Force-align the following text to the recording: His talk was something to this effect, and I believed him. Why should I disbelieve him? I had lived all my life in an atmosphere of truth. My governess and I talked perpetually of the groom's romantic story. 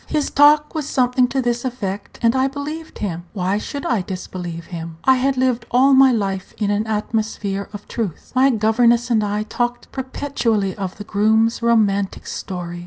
His 0.07 0.31
talk 0.31 0.73
was 0.73 0.89
something 0.89 1.27
to 1.27 1.43
this 1.43 1.63
effect, 1.63 2.17
and 2.23 2.35
I 2.35 2.47
believed 2.47 2.97
him. 2.97 3.25
Why 3.33 3.59
should 3.59 3.85
I 3.85 4.01
disbelieve 4.01 4.65
him? 4.73 4.97
I 5.03 5.17
had 5.17 5.37
lived 5.37 5.67
all 5.69 5.93
my 5.93 6.11
life 6.11 6.55
in 6.57 6.71
an 6.71 6.87
atmosphere 6.87 7.69
of 7.71 7.87
truth. 7.87 8.31
My 8.33 8.49
governess 8.49 9.11
and 9.11 9.23
I 9.23 9.43
talked 9.43 9.91
perpetually 9.91 10.75
of 10.75 10.97
the 10.97 11.03
groom's 11.03 11.61
romantic 11.61 12.25
story. 12.25 12.79